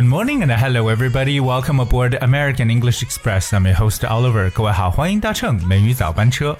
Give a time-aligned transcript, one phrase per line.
[0.00, 1.38] Good morning and hello everybody.
[1.40, 3.52] Welcome aboard American English Express.
[3.52, 4.50] I'm your host Oliver.
[4.50, 6.58] 各位好，欢迎搭乘美语早班车。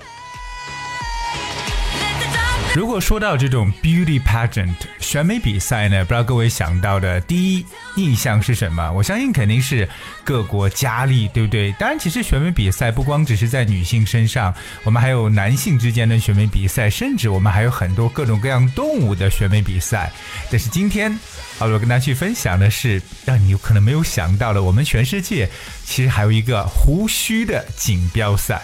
[2.73, 7.65] 如果说到这种 beauty pageant 选美比赛呢，不知道各位想到的第一
[7.97, 8.89] 印象是什么？
[8.93, 9.87] 我相信肯定是
[10.23, 11.73] 各国佳丽，对不对？
[11.73, 20.09] 当然，其实选美比赛不光只是在女性身上，我们还有男性之间的选美比赛，甚至我们还有很多各种各样动物的选美比赛。
[20.49, 21.11] 但是今天，
[21.59, 25.49] 好，我跟大家去分享的是让你有可能没有想到的，我们全世界
[25.83, 28.61] 其实还有一个胡须的锦标赛。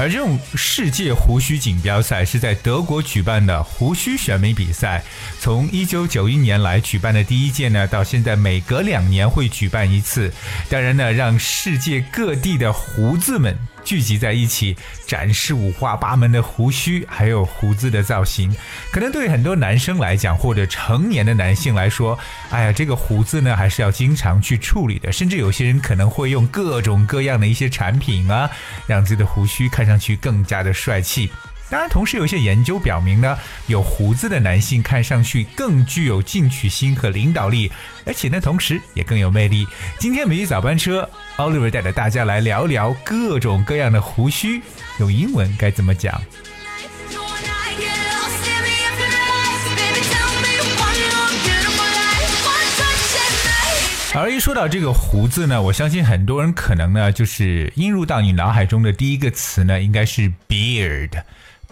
[0.00, 5.02] 而这种世界胡须锦标赛是在德国举办的胡须选美比赛，
[5.40, 10.32] 从一九九一年来举办的第一届呢，到现在每隔两年会举办一次。
[10.68, 13.58] 当然呢，让世界各地的胡子们。
[13.88, 18.54] 聚集在一起，展示五花八门的胡须，还有胡子的造型。
[18.92, 22.18] 可能对很多男生来讲，或者成年的男性来说，
[22.50, 25.10] 哎呀，这个胡子呢，还是要经常去处理的。
[25.10, 28.50] 甚至有些人可能会用各种各样的一些产品啊，
[28.86, 31.30] 让自己的胡须看上去更加的帅气。
[31.70, 37.70] 当然，同时有一些研究表明呢，有胡子的男性看上去更具有进取心和领导力，
[38.06, 39.66] 而且呢，同时也更有魅力。
[39.98, 44.62] 今天美语早班车，Oliver 带着大家来聊聊各种各样的胡须，
[44.98, 46.18] 用英文该怎么讲？
[54.14, 61.10] 而一说到这个胡子呢，我相信很多人可能呢，就是映入到你脑海中的第一个词呢，应该是 beard。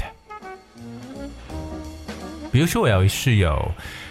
[2.52, 3.50] 比如说，我要是有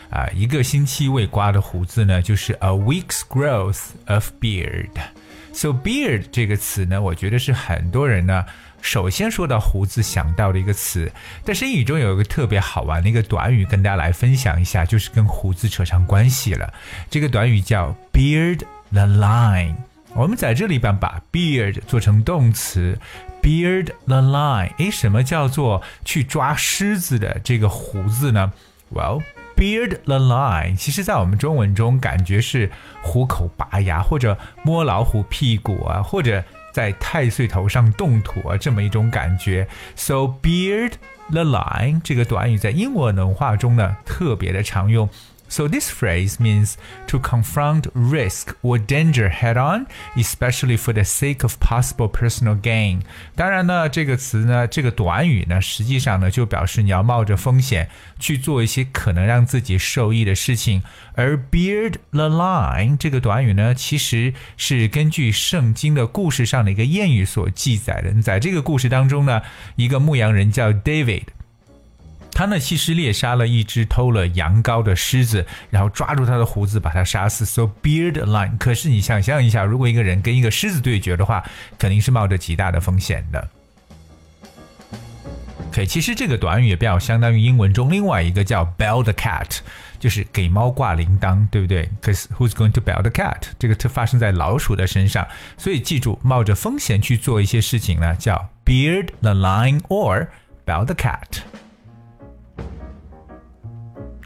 [0.09, 8.43] 啊、呃、一个星期未刮的胡子呢，就是 a week's growth of beard。So beard 这个词呢，我觉得是很多人呢。
[8.80, 11.10] 首先说到胡子想到的一个词，
[11.44, 16.72] 但是英语中有一个特别好玩的一个短语，跟大家来分享一下，就是跟胡子扯上关系了。
[17.10, 19.74] 这个短语叫 beard the line。
[20.14, 22.98] 我们在这里边把 beard 做成动词
[23.42, 24.70] ，beard the line。
[24.78, 28.52] 诶，什么叫做去抓狮子的这个胡子呢
[28.92, 29.22] ？Well。
[29.58, 32.70] Beard the line，其实，在我们中文中，感觉是
[33.02, 36.44] 虎口拔牙，或者摸老虎屁股啊，或者
[36.78, 39.66] 在太岁头上动土啊，这么一种感觉。
[39.96, 40.92] So beard
[41.28, 45.10] the line 这个短语在英文文化中呢，特别的常用。
[45.48, 46.74] So this phrase means
[47.06, 49.86] to confront risk or danger head on,
[50.16, 53.00] especially for the sake of possible personal gain.
[53.34, 57.88] 当然呢，这个词呢，这个短语呢，实际上呢，就表示你要冒着风险
[58.18, 60.82] 去做一些可能让自己受益的事情。
[61.14, 68.22] 而 beard the lion 这个短语呢，其实是根据圣经的故事上的一个谚语所记载的。
[68.22, 69.40] 在这个故事当中呢，
[69.76, 71.24] 一个牧羊人叫 David。
[72.38, 77.44] 他呢，其实猎杀了一只偷了羊羔的狮子，然后抓住他的胡子，把他杀死。
[77.44, 78.56] So beard line。
[78.58, 81.44] 可是你想象一下，如果一个人跟一个狮子对决的话，
[81.76, 83.48] 肯定是冒着极大的风险的。
[85.70, 89.58] OK，其实这个短语也比较相当于英文中另外一个叫 bell the cat，
[89.98, 93.48] 就是给猫挂铃铛，对不对？Cause who's going to bell the cat？
[93.58, 95.26] 这个特发生在老鼠的身上，
[95.56, 100.28] 所以记住，冒着风险去做一些事情呢，叫 beard the line or
[100.64, 101.40] bell the cat。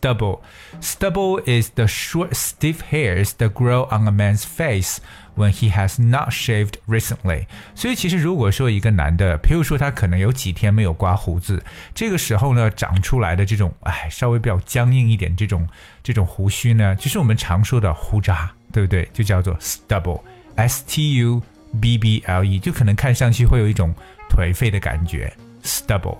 [0.00, 0.40] stubble.
[0.80, 4.98] Stubble is the short, stiff hairs that grow on a man's face
[5.36, 7.46] when he has not shaved recently.
[7.74, 11.62] 所以其实如果说一个男的，譬如说他可能有几天没有刮胡子，
[11.94, 15.68] 这个时候呢长出来的这种，哎，稍微比较僵硬一点这种
[16.02, 19.08] 这种胡须呢，就是我们常说的胡渣，对不对？
[19.12, 21.42] 就叫做 stubble，S T U
[21.80, 23.94] B B L E，就可能看上去会有一种
[24.30, 25.32] 颓废的感觉
[25.62, 26.18] ，stubble。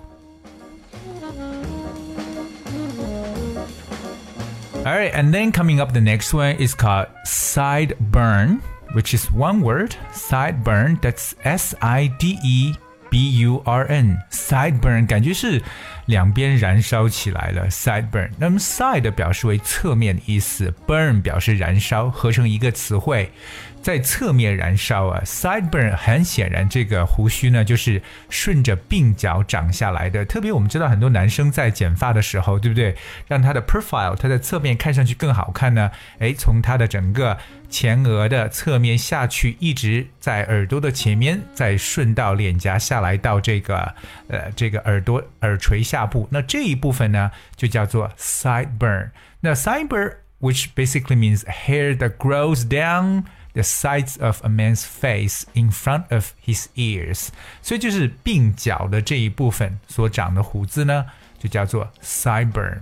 [4.84, 8.60] All right, and then coming up, the next one is called sideburn,
[8.94, 11.00] which is one word, sideburn.
[11.00, 12.74] That's S I D E
[13.10, 14.18] B U R N.
[14.30, 15.62] Sideburn 感觉是
[16.06, 17.68] 两边燃烧起来了。
[17.68, 23.32] Sideburn，那么 side 表示为侧面的意思，burn 表示燃烧，合成一个词汇。
[23.81, 30.23] 在侧面燃烧啊，sideburn 很显然这个胡须呢就是顺着鬓角长下来的。
[30.23, 32.95] 特别我们知道很多男生在剪发的时候，对不对？
[33.27, 35.89] 让他的 profile 他的侧面看上去更好看呢？
[36.19, 37.37] 诶，从他的整个
[37.69, 43.95] 前额的侧面下去，一直在耳朵的前面，再顺到脸颊下来到这个
[44.27, 49.09] 呃这个耳朵耳垂下部，那这一部分呢就叫做 sideburn。
[49.39, 53.23] 那 sideburn which basically means hair that grows down。
[53.53, 57.27] The sides of a man's face in front of his ears，
[57.61, 61.05] 所以就是鬓角的这一部分所长的胡子呢，
[61.39, 62.81] 就叫做 sideburn。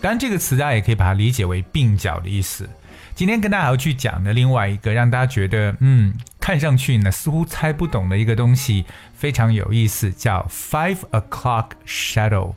[0.00, 2.68] 当然，这个词大家也可以把它理解为鬓角的意思。
[3.14, 12.54] 今天跟大家要去讲的另外一个让大家觉得嗯，看上去呢似乎猜不懂的一个东西，非常有意思，叫 five o'clock shadow。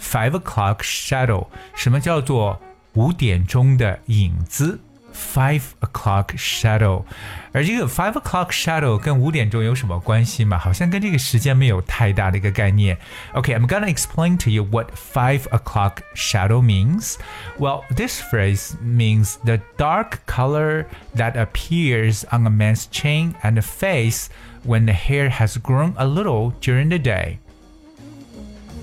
[0.00, 1.46] Five o'clock shadow，
[1.76, 2.60] 什么叫做
[2.93, 4.79] 五点钟的影子，
[5.13, 7.03] five o'clock shadow，
[7.51, 10.57] 而这个 five o'clock shadow 跟五点钟有什么关系吗？
[10.57, 12.97] 好像跟这个时间没有太大的一个概念。
[13.33, 17.15] Okay, I'm gonna explain to you what five o'clock shadow means.
[17.57, 20.85] Well, this phrase means the dark color
[21.15, 24.27] that appears on a man's chin and face
[24.63, 27.37] when the hair has grown a little during the day.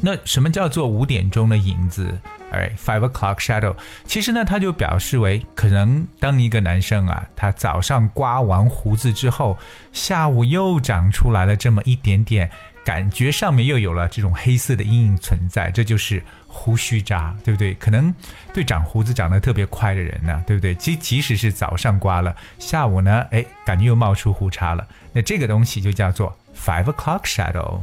[0.00, 2.18] 那什么叫做五点钟的影子？
[2.51, 3.75] 哎，five o'clock shadow，
[4.05, 9.57] 其实呢，它就表示为可能当一个男生啊，他早上刮完胡子之后，
[9.93, 12.49] 下午又长出来了这么一点点，
[12.83, 17.75] 感觉上面又有了这种黑色的阴影存在，这就是胡须渣，对不对？
[17.75, 18.13] 可能
[18.51, 20.73] 对长胡子长得特别快的人呢，对不对？
[20.73, 27.79] 即即使是早上刮了，下午呢，哎，感觉又冒出胡茬了，那这个东西就叫做 five o'clock shadow。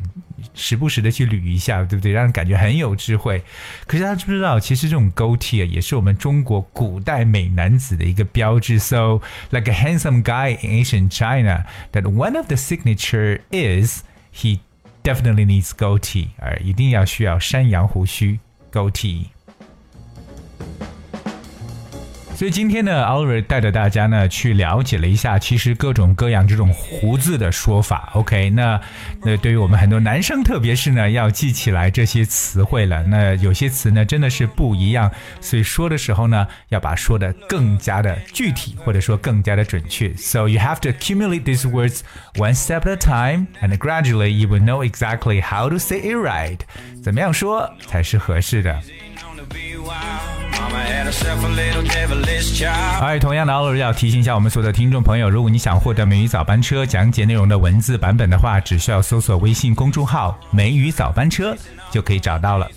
[0.53, 2.12] 时不时的去捋一下，对不对？
[2.12, 3.44] 让人感觉很有智慧。
[3.88, 8.77] 可是大家知不知道，其实这种 goatee 也是我们中国古代美男子的一个标志。
[8.77, 14.60] So like a handsome guy in ancient China, that one of the signature is he
[15.03, 18.39] definitely needs goatee，而一定要需要山羊胡须
[18.72, 19.25] goatee。
[22.36, 28.10] 所以今天呢，Oliver 带着大家呢去了解了一下，其实各种各样这种胡子的说法。
[28.13, 28.80] OK，那
[29.24, 33.01] 那对于我们很多男生，特别是呢要记起来这些词汇了。
[33.04, 40.13] 那有些词呢真的是不一样，所以说的时候呢要把说的更加的具体，或者说更加的准确。
[40.15, 42.01] So you have to accumulate these words
[42.36, 46.15] one step at a time, and gradually you will know exactly how to say it
[46.18, 46.60] right。
[47.01, 48.77] 怎么样说才是合适的
[53.01, 61.56] 而同样的，奥尔要提醒一下我们所有的听众朋友，如果你想获得《美语早班车》讲解内容的文字版本的话，只需要搜索微信公众号“美语早班车”
[61.92, 62.70] 就可以找到了。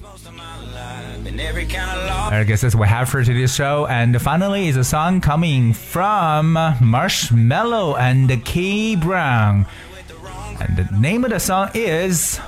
[2.31, 3.87] I guess this we have for today's show.
[3.87, 9.67] And finally, is a song coming from Marshmello and Kane Brown.
[10.59, 12.39] And the name of the song is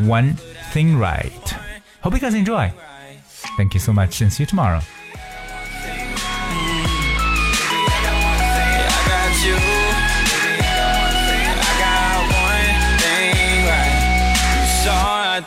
[0.00, 0.36] One
[0.72, 1.54] Thing Right.
[2.02, 2.72] Hope you guys enjoy.
[3.56, 4.20] Thank you so much.
[4.20, 4.80] And see you tomorrow.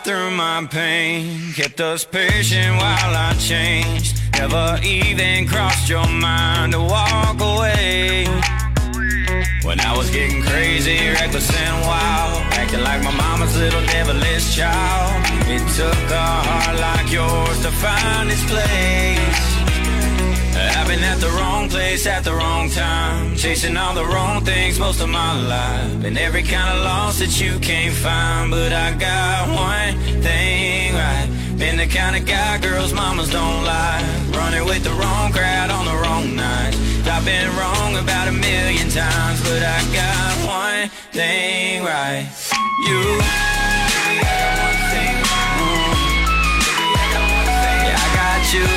[0.04, 1.52] through my pain.
[1.54, 8.26] Kept us patient while I changed Never even crossed your mind to walk away
[9.64, 15.26] When I was getting crazy, reckless and wild Acting like my mama's little devilish child.
[15.48, 19.50] It took a heart like yours to find its place.
[20.78, 24.80] I've been at the wrong place at the wrong time Chasing all the wrong things
[24.80, 26.02] most of my life.
[26.02, 31.49] Been every kind of loss that you can't find But I got one thing right
[31.60, 34.06] Been the kind of guy girls mamas don't like.
[34.34, 36.74] Running with the wrong crowd on the wrong night.
[37.06, 42.26] I've been wrong about a million times But I got one thing right.
[42.88, 43.20] You
[47.84, 48.68] Yeah, I got you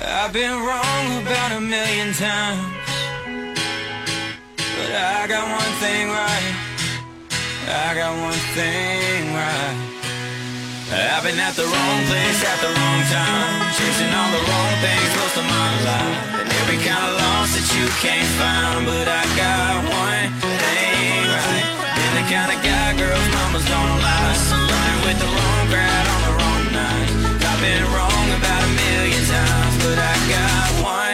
[0.00, 2.78] I've been wrong about a million times.
[2.86, 2.87] I
[5.28, 6.54] got one thing right.
[7.68, 9.76] I got one thing right.
[10.88, 15.10] I've been at the wrong place at the wrong time, chasing all the wrong things
[15.20, 16.40] most of my life.
[16.40, 21.66] And every kind of loss that you can't find, but I got one thing right.
[21.92, 26.06] Been the kind of guy girls mamas don't lie, so running with the wrong crowd
[26.08, 27.10] on the wrong night.
[27.44, 31.07] I've been wrong about a million times, but I got one.